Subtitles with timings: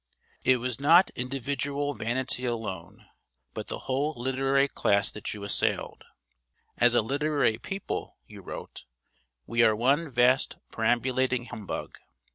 [0.43, 3.05] It was not individual vanity alone,
[3.53, 6.05] but the whole literary class that you assailed.
[6.75, 8.85] 'As a literary people,' you wrote,
[9.45, 11.99] 'we are one vast perambulating humbug.'